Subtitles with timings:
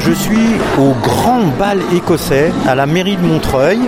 [0.00, 3.80] Je suis au grand bal écossais à la mairie de Montreuil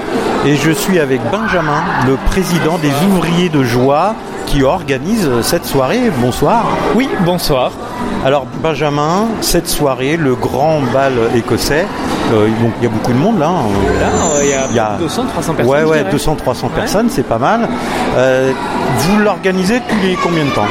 [0.46, 4.14] et je suis avec Benjamin, le président des ouvriers de joie
[4.46, 6.10] qui organise cette soirée.
[6.21, 6.66] Bonsoir.
[6.94, 7.72] Oui, bonsoir.
[8.24, 11.87] Alors Benjamin, cette soirée, le grand bal écossais,
[12.33, 13.49] euh, donc, il y a beaucoup de monde là.
[13.49, 13.63] hein.
[14.01, 14.06] Là,
[14.37, 15.72] euh, il y a, Il y a- 200, 300 personnes.
[15.72, 16.10] Ouais, ouais, dirais.
[16.10, 17.69] 200-300 personnes, c'est pas mal.
[18.16, 18.51] Euh,
[18.98, 20.64] vous l'organisez tous les combien de temps?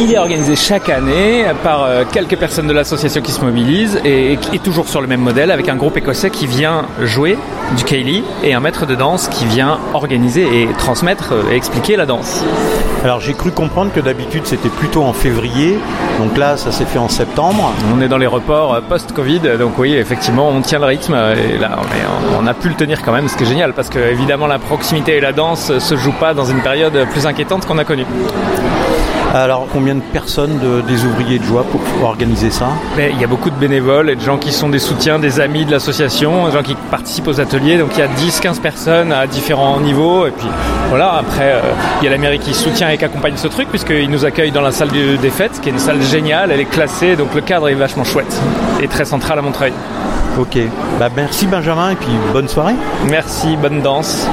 [0.00, 4.58] Il est organisé chaque année par quelques personnes de l'association qui se mobilisent et, et
[4.58, 7.36] toujours sur le même modèle avec un groupe écossais qui vient jouer
[7.76, 12.06] du Kaylee et un maître de danse qui vient organiser et transmettre et expliquer la
[12.06, 12.42] danse.
[13.04, 15.78] Alors j'ai cru comprendre que d'habitude c'était plutôt en février,
[16.18, 17.72] donc là ça s'est fait en septembre.
[17.94, 21.34] On est dans les reports euh, post-Covid, donc oui, effectivement, on tient le rythme euh,
[21.34, 21.78] et là,
[22.40, 24.58] on, a pu le tenir quand même, ce qui est génial parce que évidemment la
[24.58, 27.84] proximité et la danse euh, se jouent pas dans une période plus inquiétante qu'on a
[27.84, 28.06] connue.
[29.34, 33.24] Alors combien de personnes de- des ouvriers de joie pour, organiser ça Mais il y
[33.24, 36.46] a beaucoup de bénévoles et de gens qui sont des soutiens, des amis de l'association,
[36.46, 37.78] des gens qui participent aux ateliers.
[37.78, 40.26] Donc il y a 10-15 personnes à différents niveaux.
[40.26, 40.48] Et puis
[40.90, 41.60] voilà, après, euh,
[42.00, 44.52] il y a la mairie qui soutient et qui accompagne ce truc, puisqu'ils nous accueillent
[44.52, 46.50] dans la salle du- des fêtes, qui est une salle géniale.
[46.52, 48.38] Elle est classée, donc le cadre est vachement chouette
[48.82, 49.72] et très central à Montreuil.
[50.38, 50.58] Ok.
[50.98, 52.74] Bah merci Benjamin et puis bonne soirée.
[53.08, 54.26] Merci, bonne danse.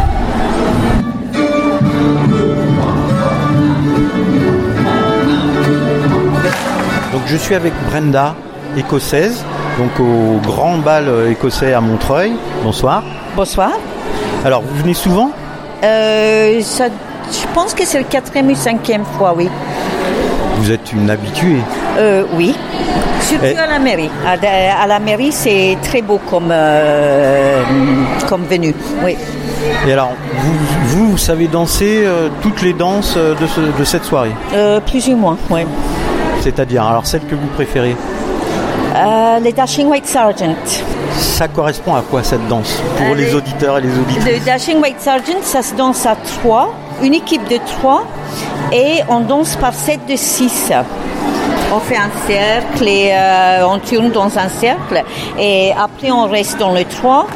[7.30, 8.34] Je suis avec Brenda,
[8.78, 9.44] écossaise,
[9.78, 12.34] donc au grand bal euh, écossais à Montreuil.
[12.64, 13.04] Bonsoir.
[13.36, 13.72] Bonsoir.
[14.44, 15.32] Alors vous venez souvent?
[15.84, 16.86] Euh, ça,
[17.32, 19.48] je pense que c'est le quatrième ou cinquième fois, oui.
[20.58, 21.60] Vous êtes une habituée?
[21.98, 22.56] Euh, oui.
[23.22, 24.10] Surtout Et- à la mairie.
[24.26, 27.62] À, à la mairie, c'est très beau comme, euh,
[28.28, 28.74] comme venue.
[29.04, 29.16] Oui.
[29.88, 30.54] Et alors vous,
[30.86, 32.06] vous, vous savez danser
[32.42, 34.32] toutes les danses de, ce- de cette soirée?
[34.54, 35.62] Euh, plus ou moins, oui.
[36.42, 37.96] C'est-à-dire alors celle que vous préférez
[38.96, 40.56] Euh, les Dashing White Sergeant.
[41.14, 44.46] Ça correspond à quoi cette danse Pour Euh, les les- auditeurs et les auditrices Le
[44.46, 46.74] Dashing White Sergeant, ça se danse à trois,
[47.04, 48.04] une équipe de trois,
[48.72, 50.72] et on danse par set de six.
[51.74, 55.04] On fait un cercle et euh, on tourne dans un cercle,
[55.38, 57.28] et après on reste dans le trois.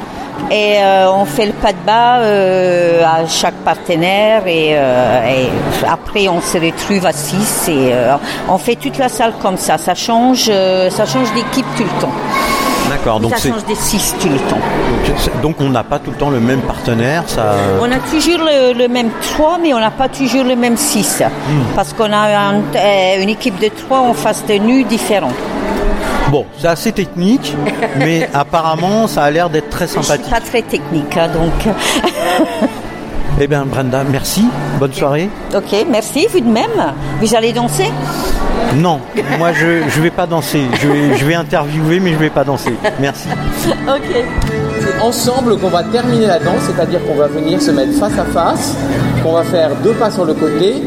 [0.52, 5.48] Et euh, on fait le pas de bas euh, à chaque partenaire et, euh, et
[5.88, 7.92] après on se retrouve à six et
[8.50, 9.78] on fait toute la salle comme ça.
[9.78, 12.12] Ça change, ça change d'équipe tout le temps.
[12.90, 14.58] D'accord, donc ça change des six tout le temps.
[15.42, 18.74] donc, on n'a pas tout le temps le même partenaire, ça On a toujours le,
[18.78, 21.24] le même 3, mais on n'a pas toujours le même 6.
[21.76, 25.32] Parce qu'on a un- une équipe de 3 en face de nous différents.
[26.34, 27.56] Bon, c'est assez technique,
[28.00, 30.32] mais apparemment ça a l'air d'être très Je suis sympathique.
[30.32, 31.76] pas très technique, hein, donc.
[33.40, 34.46] Eh bien Brenda, merci,
[34.80, 35.28] bonne soirée.
[35.56, 36.70] ok, merci, vous de même?
[37.20, 37.90] Vous allez danser?
[38.78, 39.00] Non,
[39.38, 42.44] moi je je vais pas danser, je vais, je vais interviewer mais je vais pas
[42.44, 42.74] danser.
[43.00, 43.28] Merci.
[43.88, 44.10] Ok.
[44.82, 48.26] C'est ensemble qu'on va terminer la danse, c'est-à-dire qu'on va venir se mettre face à
[48.26, 48.76] face,
[49.24, 50.84] qu'on va faire deux pas sur le côté,